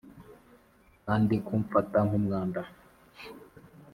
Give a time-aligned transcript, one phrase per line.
[1.05, 2.61] kandi kumfata nk'umwanda.